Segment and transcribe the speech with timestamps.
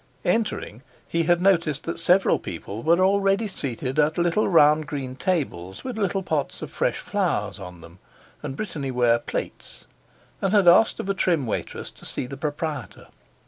[0.25, 5.83] Entering, he had noticed that several people were already seated at little round green tables
[5.83, 7.99] with little pots of fresh flowers on them
[8.41, 9.85] and Brittany ware plates,
[10.41, 13.09] and had asked of a trim waitress to see the proprietor.